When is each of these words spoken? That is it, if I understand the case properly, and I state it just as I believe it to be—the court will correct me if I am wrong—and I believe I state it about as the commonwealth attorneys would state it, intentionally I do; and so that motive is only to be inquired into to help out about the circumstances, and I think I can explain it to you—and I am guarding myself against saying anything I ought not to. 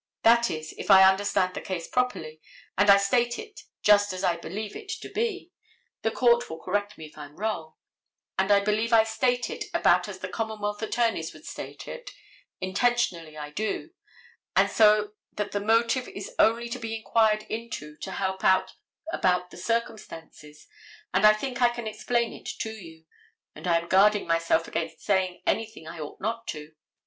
That 0.23 0.49
is 0.49 0.71
it, 0.71 0.79
if 0.79 0.89
I 0.89 1.03
understand 1.07 1.53
the 1.53 1.61
case 1.61 1.87
properly, 1.87 2.41
and 2.75 2.89
I 2.89 2.97
state 2.97 3.37
it 3.37 3.61
just 3.83 4.13
as 4.13 4.23
I 4.23 4.35
believe 4.35 4.75
it 4.75 4.87
to 4.99 5.09
be—the 5.09 6.09
court 6.09 6.49
will 6.49 6.57
correct 6.57 6.97
me 6.97 7.05
if 7.05 7.19
I 7.19 7.25
am 7.25 7.35
wrong—and 7.35 8.51
I 8.51 8.61
believe 8.61 8.93
I 8.93 9.03
state 9.03 9.51
it 9.51 9.65
about 9.75 10.07
as 10.09 10.17
the 10.17 10.27
commonwealth 10.27 10.81
attorneys 10.81 11.33
would 11.35 11.45
state 11.45 11.87
it, 11.87 12.09
intentionally 12.59 13.37
I 13.37 13.51
do; 13.51 13.91
and 14.55 14.71
so 14.71 15.11
that 15.33 15.53
motive 15.61 16.07
is 16.07 16.33
only 16.39 16.67
to 16.69 16.79
be 16.79 16.95
inquired 16.95 17.43
into 17.43 17.95
to 17.97 18.11
help 18.13 18.43
out 18.43 18.71
about 19.13 19.51
the 19.51 19.57
circumstances, 19.57 20.65
and 21.13 21.27
I 21.27 21.33
think 21.33 21.61
I 21.61 21.69
can 21.69 21.85
explain 21.85 22.33
it 22.33 22.49
to 22.61 22.71
you—and 22.71 23.67
I 23.67 23.77
am 23.77 23.87
guarding 23.87 24.25
myself 24.25 24.67
against 24.67 25.01
saying 25.03 25.43
anything 25.45 25.87
I 25.87 25.99
ought 25.99 26.19
not 26.19 26.47
to. 26.47 26.71